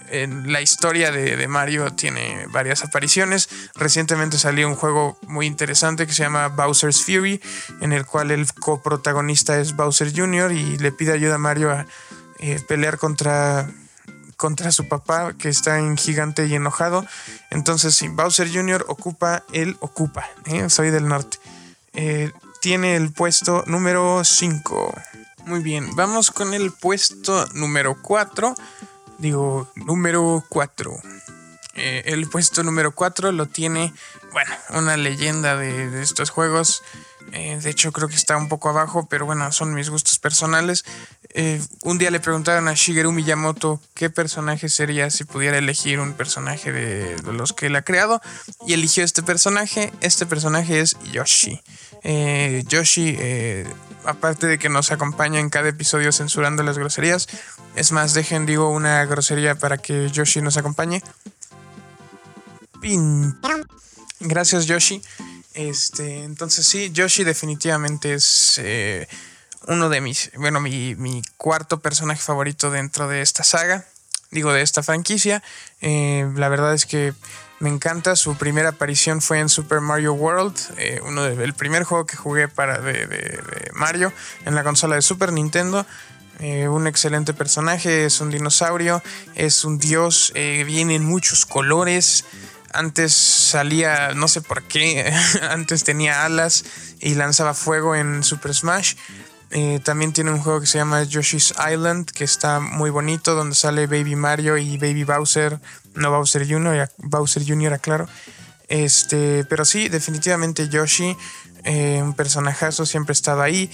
[0.09, 3.49] Eh, en la historia de, Mario tiene varias apariciones.
[3.75, 7.41] Recientemente salió un juego muy interesante que se llama Bowser's Fury,
[7.81, 10.51] en el cual el coprotagonista es Bowser Jr.
[10.51, 11.85] y le pide ayuda a Mario a
[12.39, 13.69] eh, pelear contra,
[14.35, 17.05] contra su papá, que está en gigante y enojado.
[17.49, 18.85] Entonces, sí, Bowser Jr.
[18.87, 20.29] ocupa, él ocupa,
[20.67, 21.37] soy del norte.
[22.61, 24.93] tiene el puesto número 5.
[25.47, 28.53] Muy bien, vamos con el puesto número 4.
[29.17, 30.91] Digo, número 4.
[31.75, 33.93] Eh, el puesto número 4 lo tiene,
[34.31, 36.83] bueno, una leyenda de, estos juegos.
[37.33, 40.85] Eh, de hecho, creo que está un poco abajo, pero bueno, son mis gustos personales.
[41.33, 46.13] Eh, un día le preguntaron a Shigeru Miyamoto qué personaje sería si pudiera elegir un
[46.13, 48.21] personaje de, los que él ha creado.
[48.65, 49.91] Y eligió este personaje.
[50.01, 51.61] Este personaje es Yoshi.
[52.67, 53.17] Yoshi
[54.07, 57.27] aparte de que nos acompaña en cada episodio censurando las groserías.
[57.75, 61.03] Es más, dejen, digo, una grosería para que Yoshi nos acompañe.
[62.81, 63.37] Pin.
[64.19, 65.01] Gracias, Yoshi.
[65.57, 69.07] Este, entonces sí, Yoshi definitivamente es eh,
[69.67, 73.83] uno de mis, bueno, mi, mi, cuarto personaje favorito dentro de esta saga,
[74.29, 75.41] digo, de esta franquicia.
[75.81, 77.15] Eh, la verdad es que
[77.59, 78.15] me encanta.
[78.15, 82.47] Su primera aparición fue en Super Mario World, eh, uno el primer juego que jugué
[82.47, 84.13] para de, Mario
[84.45, 85.87] en la consola de Super Nintendo.
[86.39, 89.01] Un excelente personaje, es un dinosaurio,
[89.33, 92.25] es un dios, eh, viene en muchos colores.
[92.77, 95.11] Antes salía, no sé por qué,
[95.49, 96.63] antes tenía alas
[96.99, 98.95] y lanzaba fuego en Super Smash.
[99.83, 103.87] también tiene un juego que se llama Yoshi's Island, que está muy bonito, donde sale
[103.87, 105.59] Baby Mario y Baby Bowser
[105.97, 108.07] no Bowser Jr., Bowser Jr., aclaro.
[108.67, 111.15] Este, pero sí, definitivamente Yoshi,
[111.63, 113.69] eh, un personajazo, siempre ha estado ahí.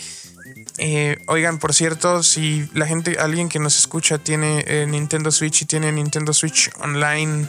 [0.78, 5.62] Eh, oigan, por cierto, si la gente, alguien que nos escucha tiene eh, Nintendo Switch
[5.62, 7.48] y tiene Nintendo Switch Online,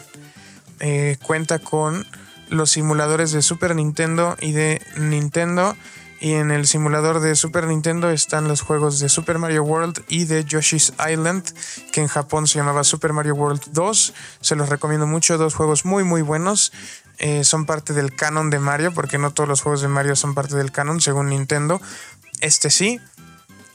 [1.23, 2.07] cuenta con
[2.49, 5.77] los simuladores de Super Nintendo y de Nintendo
[6.25, 10.25] y en el simulador de Super Nintendo están los juegos de Super Mario World y
[10.25, 11.45] de Yoshi's Island,
[11.93, 14.15] que en Japón se llamaba Super Mario World 2.
[14.41, 16.73] Se los recomiendo mucho, dos juegos muy muy buenos.
[17.19, 20.35] Eh, son parte del canon de Mario, porque no todos los juegos de Mario son
[20.35, 21.79] parte del canon, según Nintendo.
[22.41, 23.01] Este sí.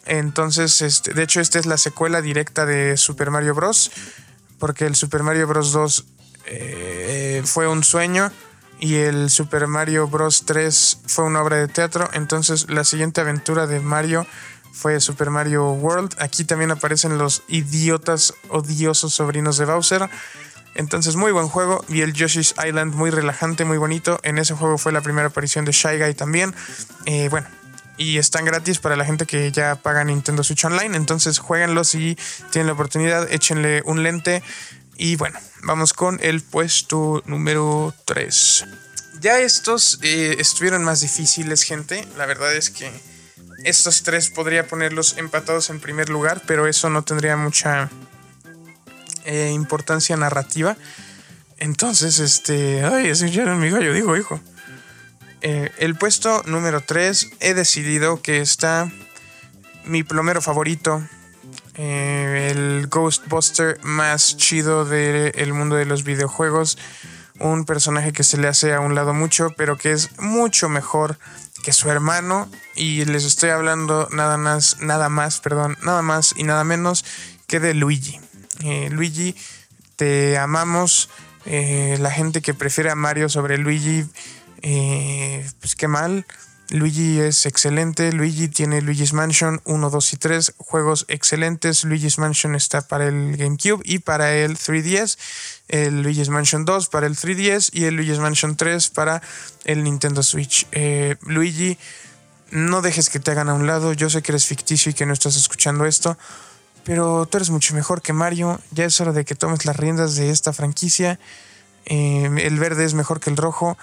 [0.08, 3.92] Entonces, este, de hecho, esta es la secuela directa de Super Mario Bros.
[4.58, 5.72] Porque el Super Mario Bros.
[5.72, 6.06] 2
[6.46, 8.32] eh, fue un sueño
[8.80, 10.46] y el Super Mario Bros.
[10.46, 12.10] 3 fue una obra de teatro.
[12.14, 14.26] Entonces la siguiente aventura de Mario
[14.72, 16.16] fue Super Mario World.
[16.20, 20.10] Aquí también aparecen los idiotas odiosos sobrinos de Bowser.
[20.76, 24.20] Entonces muy buen juego y el Yoshi's Island muy relajante, muy bonito.
[24.24, 26.56] En ese juego fue la primera aparición de Shy Guy también.
[27.06, 27.48] Eh, bueno,
[27.98, 30.96] y están gratis para la gente que ya paga Nintendo Switch Online.
[30.96, 32.18] Entonces jueguenlo si
[32.50, 34.42] tienen la oportunidad, échenle un lente.
[35.02, 38.66] Y bueno, vamos con el puesto número 3.
[39.22, 42.06] Ya estos eh, estuvieron más difíciles, gente.
[42.18, 42.92] La verdad es que
[43.64, 47.90] estos tres podría ponerlos empatados en primer lugar, pero eso no tendría mucha
[49.24, 50.76] eh, importancia narrativa.
[51.60, 52.84] Entonces, este.
[52.84, 54.42] Ay, era mi gallo, digo, hijo.
[55.40, 58.92] Eh, el puesto número 3 he decidido que está
[59.86, 61.02] mi plomero favorito,
[61.82, 66.78] eh, el Ghostbuster más chido del mundo de los videojuegos.
[67.40, 71.18] Un personaje que se le hace a un lado mucho, pero que es mucho mejor
[71.64, 72.50] que su hermano.
[72.76, 77.06] Y les estoy hablando nada más, nada más, perdón, nada más y nada menos
[77.48, 78.20] que de Luigi.
[78.62, 79.34] Eh, Luigi,
[79.96, 81.10] te amamos.
[81.46, 84.04] Eh, la gente que prefiere a Mario sobre Luigi,
[84.62, 86.26] pues qué mal.
[86.70, 88.12] Luigi es excelente.
[88.14, 90.54] Luigi tiene Luigi's Mansion 1, 2 y 3.
[90.58, 91.84] Juegos excelentes.
[91.84, 95.18] Luigi's Mansion está para el GameCube y para el 3DS.
[95.68, 99.22] El Luigi's Mansion 2 para el 3DS y el Luigi's Mansion 3 para
[99.64, 100.68] el Nintendo Switch.
[100.72, 101.80] Eh, Luigi,
[102.52, 103.94] no dejes que te hagan a un lado.
[103.94, 106.18] Yo sé que eres ficticio y que no estás escuchando esto.
[106.84, 108.62] Pero tú eres mucho mejor que Mario.
[108.72, 111.20] Ya es hora de que tomes las riendas de esta franquicia.
[111.86, 113.76] Eh, el verde es mejor que el rojo.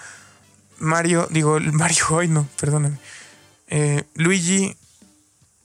[0.79, 2.97] Mario, digo, Mario hoy no, perdóname.
[3.67, 4.75] Eh, Luigi,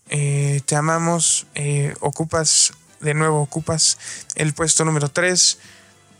[0.08, 3.98] eh, te amamos, eh, ocupas, de nuevo, ocupas
[4.34, 5.58] el puesto número 3,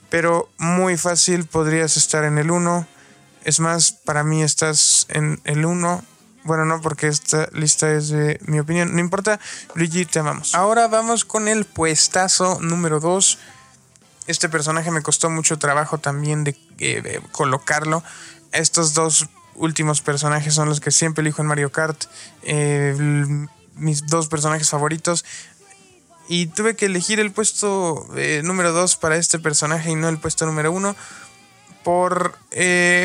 [0.09, 2.87] pero muy fácil, podrías estar en el 1.
[3.44, 6.05] Es más, para mí estás en el 1.
[6.44, 8.94] Bueno, no, porque esta lista es de mi opinión.
[8.94, 9.38] No importa,
[9.74, 10.55] Luigi, te amamos.
[10.55, 13.38] Ahora vamos con el puestazo número 2.
[14.26, 16.57] Este personaje me costó mucho trabajo también de,
[17.33, 18.02] colocarlo.
[18.53, 22.05] Estos dos últimos personajes son los que siempre elijo en Mario Kart.
[22.43, 25.25] Eh, mis dos personajes favoritos.
[26.29, 30.19] Y tuve que elegir el puesto eh, número 2 para este personaje y no el
[30.19, 30.95] puesto número 1.
[31.83, 32.38] Por,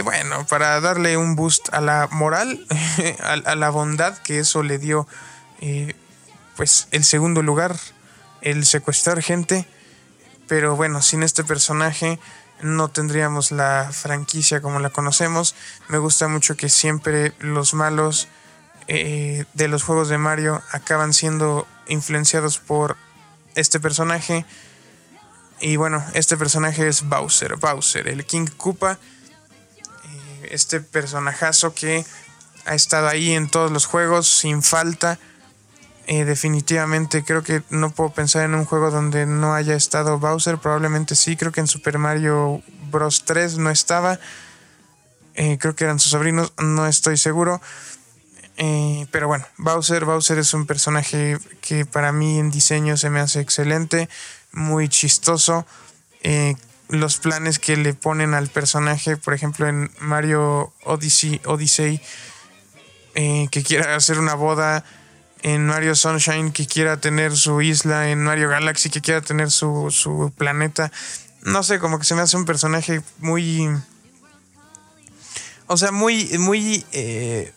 [0.04, 2.64] bueno, para darle un boost a la moral,
[3.24, 5.08] a, la bondad que eso le dio,
[6.56, 7.76] pues, el segundo lugar,
[8.42, 9.68] el secuestrar gente.
[10.48, 12.20] Pero bueno, sin este personaje
[12.62, 15.56] no tendríamos la franquicia como la conocemos.
[15.89, 18.28] Me gusta mucho que siempre los malos
[18.88, 22.98] eh, de los juegos de Mario acaban siendo influenciados por
[23.56, 24.46] este personaje.
[25.60, 28.93] Y bueno, este personaje es Bowser, Bowser, el King Koopa.
[28.93, 32.06] Eh, este personajazo que
[32.65, 35.20] ha estado ahí en todos los juegos sin falta
[36.10, 40.58] eh, definitivamente creo que no puedo pensar en un juego donde no haya estado Bowser.
[40.58, 43.26] Probablemente sí, creo que en Super Mario Bros.
[43.26, 44.17] 3 no estaba.
[45.36, 47.62] Eh, creo que eran sus sobrinos, no estoy seguro.
[48.56, 53.20] Eh, pero bueno, Bowser, Bowser es un personaje que para mí en diseño se me
[53.20, 54.08] hace excelente,
[54.54, 55.65] muy chistoso.
[56.88, 62.02] los planes que le ponen al personaje, por ejemplo en Mario Odyssey, Odyssey
[63.13, 64.86] que quiera hacer una boda
[65.41, 70.34] en Mario Sunshine que quiera tener su isla, en Mario Galaxy que quiera tener su,
[70.38, 70.91] planeta.
[71.43, 73.69] No sé, como que se me hace un personaje muy...
[75.67, 76.86] O sea, muy, muy...
[76.91, 77.54] Eh,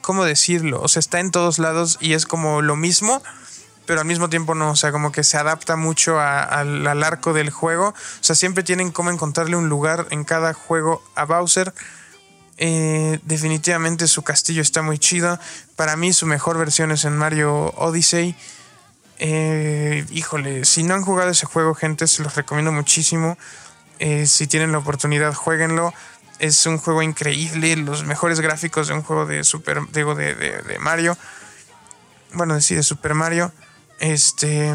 [0.00, 0.80] ¿Cómo decirlo?
[0.80, 3.22] O sea, está en todos lados y es como lo mismo,
[3.86, 4.70] pero al mismo tiempo no.
[4.70, 7.88] O sea, como que se adapta mucho al arco del juego.
[7.88, 11.74] O sea, siempre tienen como encontrarle un lugar en cada juego a Bowser
[12.58, 15.38] eh, definitivamente su castillo está muy chido.
[15.76, 18.34] Para mí su mejor versión es en Mario Odyssey.
[19.18, 23.36] Eh, híjole, si no han jugado ese juego, gente, se los recomiendo muchísimo.
[23.98, 25.92] Eh, si tienen la oportunidad, jueguenlo.
[26.38, 30.78] Es un juego increíble, los mejores gráficos de un juego de Super, digo, de, de,
[30.78, 31.16] Mario.
[32.34, 33.52] Bueno, sí, de Super Mario.
[34.00, 34.74] Este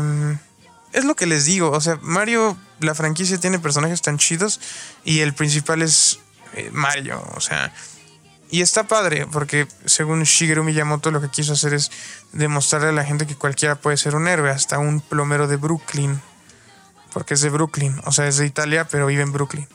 [0.92, 1.70] es lo que les digo.
[1.70, 4.60] O sea, Mario, la franquicia tiene personajes tan chidos.
[5.04, 6.20] Y el principal es
[6.72, 7.74] Mario, o sea.
[8.50, 11.90] Y está padre, porque según Shigeru Miyamoto lo que quiso hacer es
[12.34, 16.22] demostrarle a la gente que cualquiera puede ser un héroe, hasta un plomero de Brooklyn.
[17.14, 19.68] Porque es de Brooklyn, o sea, es de Italia, pero vive en Brooklyn.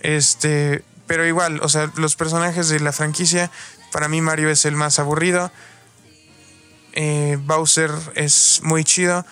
[0.00, 3.50] Este, pero igual, o sea, los personajes de la franquicia,
[3.92, 5.50] para mí Mario es el más aburrido.
[6.92, 9.26] Eh, Bowser es muy chido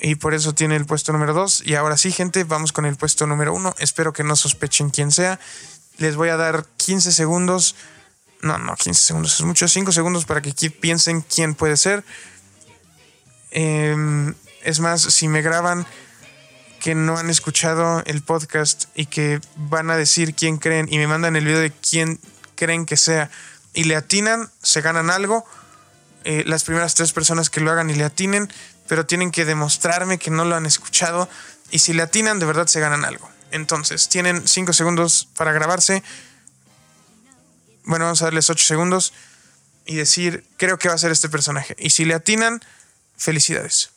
[0.00, 1.64] y por eso tiene el puesto número 2.
[1.66, 3.74] Y ahora sí, gente, vamos con el puesto número 1.
[3.78, 5.38] Espero que no sospechen quién sea.
[5.98, 7.76] Les voy a dar 15 segundos.
[8.42, 9.68] No, no, 15 segundos es mucho.
[9.68, 12.04] 5 segundos para que piensen quién puede ser.
[13.50, 15.86] Em, es más, si me graban
[16.80, 21.06] que no han escuchado el podcast y que van a decir quién creen y me
[21.06, 22.20] mandan el video de quién
[22.56, 23.30] creen que sea
[23.72, 25.46] y le atinan, se ganan algo.
[26.24, 28.52] Eh, las primeras tres personas que lo hagan y le atinen,
[28.88, 31.28] pero tienen que demostrarme que no lo han escuchado
[31.70, 33.28] y si le atinan, de verdad se ganan algo.
[33.54, 36.02] Entonces, tienen 5 segundos para grabarse.
[37.84, 39.12] Bueno, vamos a darles 8 segundos
[39.86, 41.76] y decir, creo que va a ser este personaje.
[41.78, 42.60] Y si le atinan,
[43.16, 43.90] felicidades.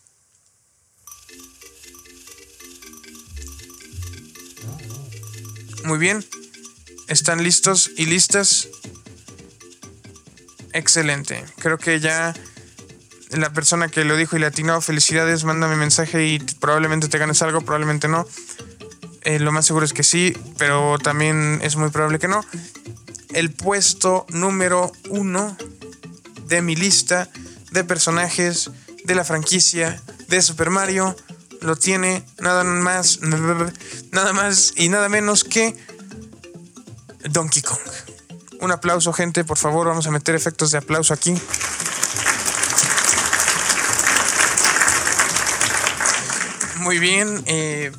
[5.85, 6.23] Muy bien.
[7.07, 8.67] ¿Están listos y listas?
[10.71, 11.43] Excelente.
[11.57, 12.35] Creo que ya
[13.31, 17.41] la persona que lo dijo y le atinó, felicidades, mándame mensaje y probablemente te ganes
[17.41, 18.27] algo, probablemente no.
[19.27, 22.45] Eh, lo más seguro es que sí, pero también es muy probable que no.
[23.33, 25.57] El puesto número uno
[26.45, 27.27] de mi lista
[27.71, 28.71] de personajes
[29.03, 31.13] de la franquicia de Super Mario
[31.59, 33.19] lo tiene nada más,
[34.11, 35.75] nada más y nada menos que
[37.29, 37.81] Donkey Kong.
[38.61, 41.35] Un aplauso, gente, por favor, vamos a meter efectos de aplauso aquí.
[46.79, 47.91] Muy bien, eh,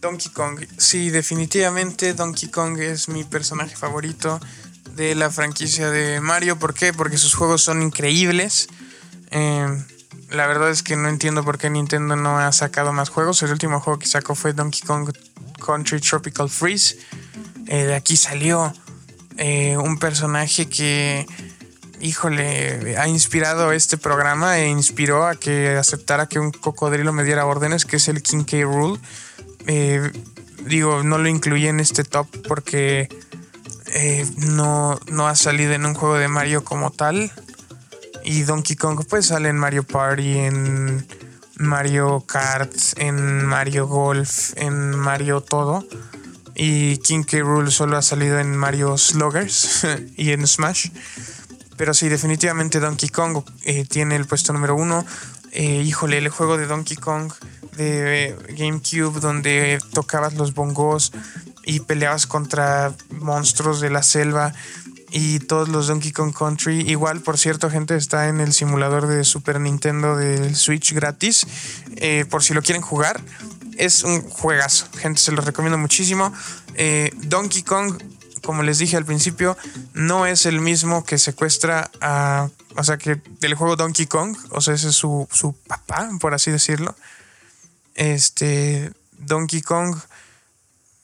[0.00, 0.60] Donkey Kong.
[0.78, 4.40] Sí, definitivamente Donkey Kong es mi personaje favorito
[4.96, 6.58] de la franquicia de Mario.
[6.58, 6.92] ¿Por qué?
[6.92, 8.68] Porque sus juegos son increíbles.
[9.30, 9.66] Eh,
[10.30, 13.42] la verdad es que no entiendo por qué Nintendo no ha sacado más juegos.
[13.42, 15.10] El último juego que sacó fue Donkey Kong
[15.64, 16.96] Country Tropical Freeze.
[17.66, 18.72] Eh, de aquí salió
[19.36, 21.26] eh, un personaje que,
[22.00, 27.46] híjole, ha inspirado este programa e inspiró a que aceptara que un cocodrilo me diera
[27.46, 28.62] órdenes, que es el King K.
[28.62, 28.98] Rule.
[29.66, 30.10] Eh,
[30.66, 33.08] digo, no lo incluí en este top porque
[33.92, 37.32] eh, no, no ha salido en un juego de Mario como tal.
[38.24, 41.06] Y Donkey Kong pues sale en Mario Party, en
[41.56, 45.86] Mario Kart, en Mario Golf, en Mario todo.
[46.54, 47.38] Y King K.
[47.38, 49.86] Rool solo ha salido en Mario Sluggers
[50.16, 50.90] y en Smash.
[51.76, 55.04] Pero sí, definitivamente Donkey Kong eh, tiene el puesto número uno.
[55.52, 57.32] Híjole, el juego de Donkey Kong
[57.84, 61.12] de GameCube donde tocabas los bongos
[61.64, 64.52] y peleabas contra monstruos de la selva
[65.10, 66.82] y todos los Donkey Kong Country.
[66.82, 71.46] Igual, por cierto, gente, está en el simulador de Super Nintendo del Switch gratis.
[71.96, 73.20] Eh, por si lo quieren jugar.
[73.76, 76.32] Es un juegazo, gente, se lo recomiendo muchísimo.
[76.74, 77.94] Eh, Donkey Kong,
[78.42, 79.56] como les dije al principio,
[79.94, 82.48] no es el mismo que secuestra a.
[82.76, 86.34] O sea, que del juego Donkey Kong, o sea, ese es su, su papá, por
[86.34, 86.94] así decirlo.
[87.94, 88.92] Este.
[89.20, 89.96] Donkey Kong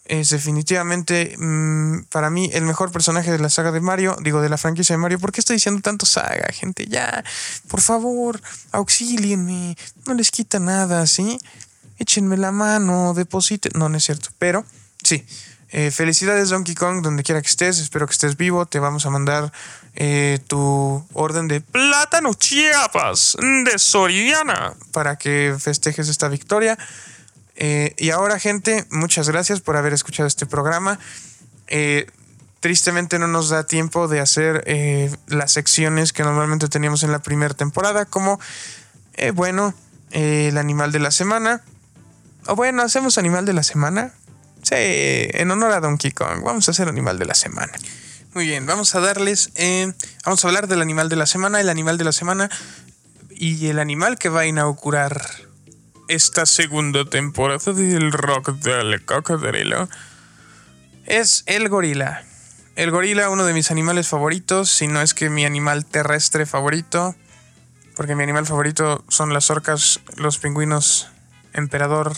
[0.09, 4.49] es definitivamente mm, para mí el mejor personaje de la saga de Mario, digo de
[4.49, 5.18] la franquicia de Mario.
[5.18, 6.87] ¿Por qué estoy diciendo tanto saga, gente?
[6.87, 7.24] Ya,
[7.68, 8.41] por favor,
[8.72, 9.76] auxílienme,
[10.07, 11.39] no les quita nada, ¿sí?
[11.99, 13.72] Échenme la mano, depositen.
[13.74, 14.64] No, no es cierto, pero
[15.03, 15.24] sí.
[15.70, 18.66] Eh, felicidades Donkey Kong, donde quiera que estés, espero que estés vivo.
[18.66, 19.53] Te vamos a mandar
[19.97, 26.78] eh, tu orden de plátano Chiapas de Soriana para que festejes esta victoria.
[27.57, 30.99] Eh, y ahora, gente, muchas gracias por haber escuchado este programa.
[31.66, 32.07] Eh,
[32.61, 37.20] tristemente no nos da tiempo de hacer eh, las secciones que normalmente teníamos en la
[37.20, 38.38] primera temporada, como,
[39.34, 39.74] bueno,
[40.11, 41.62] el animal de la semana.
[42.47, 44.12] O bueno, hacemos animal de la semana.
[44.62, 47.72] Sí, en honor a Donkey Kong, vamos a hacer animal de la semana.
[48.37, 49.51] Muy bien, vamos a darles,
[50.26, 52.51] vamos a hablar del animal de la semana, el animal de la semana
[53.30, 55.22] y el animal que va a inaugurar
[56.09, 59.89] esta segunda temporada del rock del cocodrilo
[61.07, 62.24] es el gorila.
[62.74, 67.14] El gorila, uno de mis animales favoritos, si no es que mi animal terrestre favorito,
[67.97, 71.09] porque mi animal favorito son las orcas, los pingüinos,
[71.55, 72.12] emperador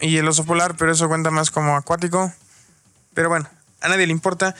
[0.00, 2.32] y el oso polar, pero eso cuenta más como acuático.
[3.12, 3.50] Pero bueno,
[3.82, 4.54] a nadie le importa.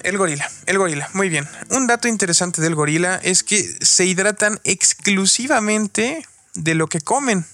[0.00, 1.48] El gorila, el gorila, muy bien.
[1.70, 7.46] Un dato interesante del gorila es que se hidratan exclusivamente de lo que comen.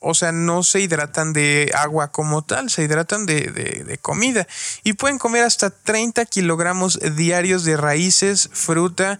[0.00, 4.46] O sea, no se hidratan de agua como tal, se hidratan de, comida.
[4.84, 9.18] Y pueden comer hasta 30 kilogramos diarios de raíces, fruta,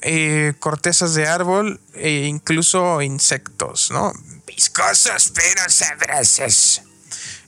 [0.00, 4.12] eh, cortezas de árbol e incluso insectos, ¿no?
[4.46, 6.82] Viscosos pero sabrosos.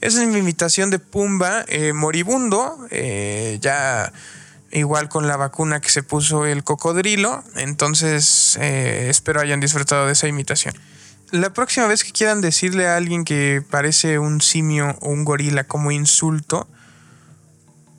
[0.00, 4.12] Es una invitación de Pumba eh, moribundo, eh, ya
[4.70, 7.42] igual con la vacuna que se puso el cocodrilo.
[7.56, 10.74] Entonces, espero hayan disfrutado de esa imitación.
[11.30, 15.64] La próxima vez que quieran decirle a alguien que parece un simio o un gorila
[15.64, 16.68] como insulto,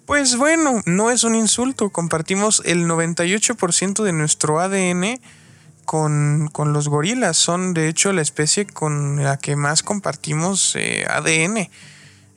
[0.06, 1.90] pues bueno, no es un insulto.
[1.90, 5.20] Compartimos el 98% de nuestro ADN
[5.88, 7.38] con, los gorilas.
[7.38, 11.70] Son de hecho la especie con la que más compartimos eh, ADN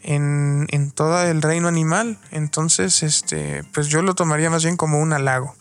[0.02, 2.16] en, en todo el reino animal.
[2.30, 5.54] Entonces, este, pues yo lo tomaría más bien como un halago.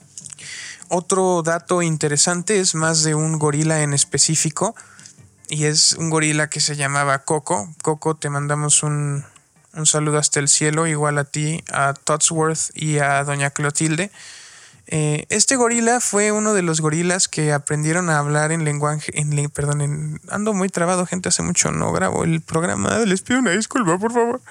[0.88, 4.76] Otro dato interesante es más de un gorila en específico
[5.50, 7.74] y es un gorila que se llamaba Coco.
[7.82, 9.26] Coco, te mandamos un,
[9.84, 14.12] saludo hasta el cielo, igual a ti, a Totsworth y a Doña Clotilde.
[14.92, 19.48] Eh, este gorila fue uno de los gorilas que aprendieron a hablar en lenguaje, en,
[19.52, 24.00] perdón, ando muy trabado, gente, hace mucho no grabo el programa, les pido una disculpa,
[24.00, 24.42] por favor.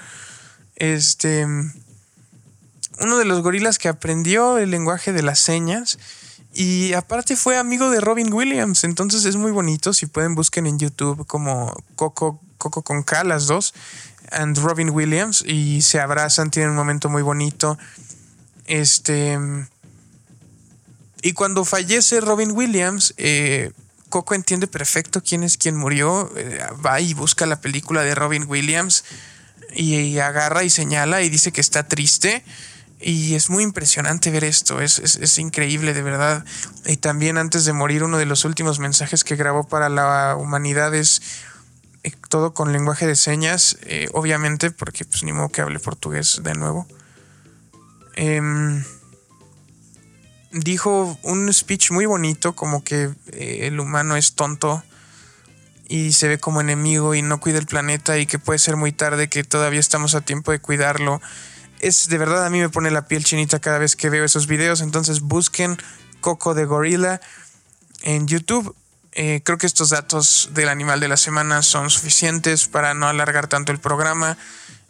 [0.76, 5.98] Este, uno de los gorilas que aprendió el lenguaje de las señas
[6.54, 9.92] y aparte fue amigo de Robin Williams, entonces es muy bonito.
[9.92, 13.74] Si pueden, busquen en YouTube como Coco, Coco con K, las dos,
[14.30, 17.76] and Robin Williams, y se abrazan, tienen un momento muy bonito.
[18.66, 19.36] Este.
[21.22, 23.72] Y cuando fallece Robin Williams, eh,
[24.08, 26.30] Coco entiende perfecto quién es quien murió.
[26.36, 29.04] Eh, va y busca la película de Robin Williams
[29.74, 32.42] y agarra y señala y dice que está triste
[33.00, 36.44] y es muy impresionante ver esto, es, increíble de verdad.
[36.84, 40.94] Y también antes de morir, uno de los últimos mensajes que grabó para la humanidad
[40.94, 41.22] es
[42.02, 46.40] eh, todo con lenguaje de señas, eh, obviamente, porque pues ni modo que hable portugués
[46.42, 46.86] de nuevo.
[50.50, 54.82] Dijo un speech muy bonito, como que eh, el humano es tonto
[55.88, 58.92] y se ve como enemigo y no cuida el planeta y que puede ser muy
[58.92, 61.20] tarde, que todavía estamos a tiempo de cuidarlo
[61.80, 64.46] es de verdad a mí me pone la piel chinita cada vez que veo esos
[64.46, 64.80] videos.
[64.80, 65.78] Entonces busquen
[66.20, 67.20] Coco de Gorilla
[68.02, 68.74] en YouTube.
[69.12, 73.48] Eh, creo que estos datos del animal de la semana son suficientes para no alargar
[73.48, 74.36] tanto el programa.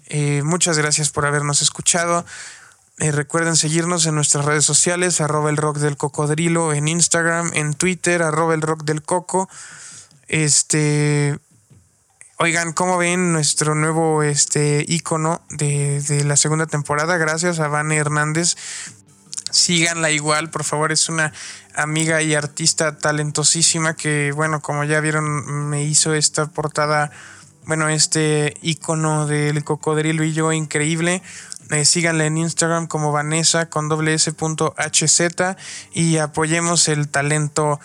[0.06, 2.24] Eh, muchas gracias por habernos escuchado.
[3.01, 7.74] Eh, recuerden seguirnos en nuestras redes sociales, arroba el rock del cocodrilo en Instagram, en
[7.74, 9.49] Twitter, arroba el rock del coco.
[10.26, 11.38] Este.
[12.38, 17.16] Oigan, ¿cómo ven nuestro nuevo este, icono de, de la segunda temporada?
[17.18, 18.57] Gracias a Vane Hernández.
[19.51, 20.92] Síganla igual, por favor.
[20.92, 21.32] Es una
[21.74, 27.11] amiga y artista talentosísima que, bueno, como ya vieron, me hizo esta portada,
[27.64, 31.22] bueno, este icono del cocodrilo y yo increíble.
[31.71, 35.57] Eh, en Instagram como Vanessa con hz
[35.93, 37.79] y apoyemos el talento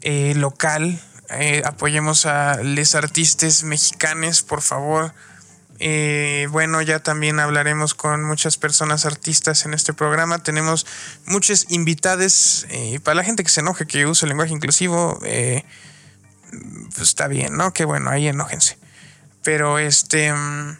[0.00, 1.00] eh, local
[1.30, 5.14] eh, apoyemos a les artistas mexicanos, por favor.
[5.80, 10.42] Eh, bueno, ya también hablaremos con muchas personas artistas en este programa.
[10.42, 10.86] Tenemos
[11.26, 12.66] muchas invitadas.
[12.70, 15.64] Eh, para la gente que se enoje que use el lenguaje inclusivo, pues
[17.08, 17.72] está bien, ¿no?
[17.72, 18.78] Que bueno, ahí enójense.
[19.42, 20.32] Pero este.
[20.32, 20.78] Mm,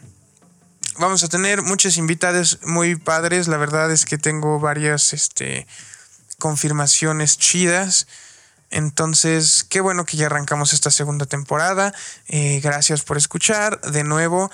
[0.97, 3.47] vamos a tener muchas invitadas muy padres.
[3.47, 5.67] La verdad es que tengo varias este,
[6.39, 8.07] confirmaciones chidas.
[8.71, 11.93] Entonces, qué bueno que ya arrancamos esta segunda temporada.
[12.27, 13.79] Eh, gracias por escuchar.
[13.81, 14.51] De nuevo,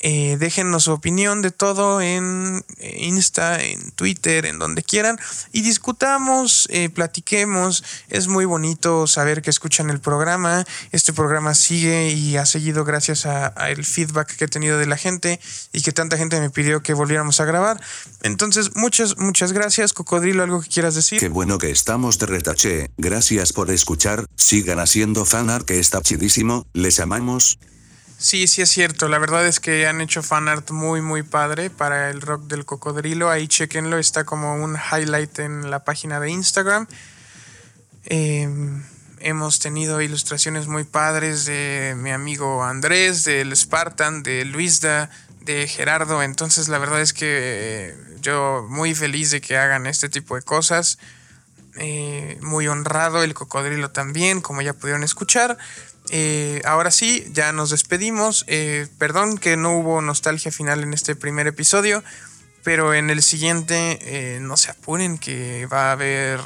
[0.00, 0.38] eh,
[0.78, 5.18] su opinión de todo en eh, Insta, en Twitter, en donde quieran
[5.52, 7.84] y discutamos, eh, platiquemos.
[8.08, 10.64] Es muy bonito saber que escuchan el programa.
[10.92, 15.40] Este programa sigue y ha seguido gracias al feedback que he tenido de la gente
[15.72, 17.80] y que tanta gente me pidió que volviéramos a grabar.
[18.22, 19.92] Entonces, muchas, muchas gracias.
[19.92, 21.20] Cocodrilo, ¿algo que quieras decir?
[21.20, 22.90] Qué bueno que estamos de retache.
[22.96, 24.26] Gracias por escuchar.
[24.36, 26.66] Sigan haciendo fanart que está chidísimo.
[26.72, 27.58] Les amamos.
[28.20, 29.08] Sí, sí es cierto.
[29.08, 33.30] La verdad es que han hecho fanart muy, muy padre para el rock del cocodrilo.
[33.30, 36.86] Ahí chequenlo, está como un highlight en la página de Instagram.
[38.04, 38.84] Em,
[39.20, 45.08] hemos tenido ilustraciones muy padres de mi amigo Andrés, del Spartan, de Luisda,
[45.40, 46.22] de Gerardo.
[46.22, 50.98] Entonces, la verdad es que yo muy feliz de que hagan este tipo de cosas.
[51.76, 55.56] Eh, muy honrado, el cocodrilo también, como ya pudieron escuchar.
[56.10, 58.44] Eh, ahora sí, ya nos despedimos.
[58.48, 62.02] Eh, perdón que no hubo nostalgia final en este primer episodio,
[62.64, 66.40] pero en el siguiente eh, no se apuren que va a haber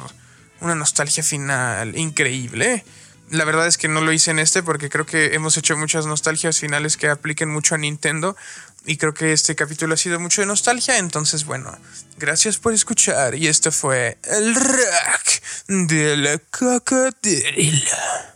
[0.61, 2.85] una nostalgia final increíble.
[3.31, 6.05] La verdad es que no lo hice en este porque creo que hemos hecho muchas
[6.05, 8.37] nostalgias finales que apliquen mucho a Nintendo
[8.85, 10.99] y creo que este capítulo ha sido mucho de nostalgia.
[10.99, 11.75] Entonces, bueno,
[12.17, 18.35] gracias por escuchar y este fue el rock de la cocodrila.